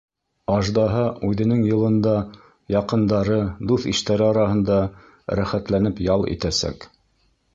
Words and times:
Аждаһа 0.51 1.01
үҙенең 1.27 1.59
йылында 1.65 2.13
яҡындары, 2.75 3.37
дуҫ-иштәре 3.73 4.27
араһында 4.29 4.79
рәхәтләнеп 5.41 6.05
ял 6.09 6.29
итәсәк. 6.37 6.91